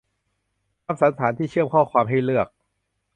[0.85, 2.47] คำสันธานที่เชื่อมข้อความให้เลือก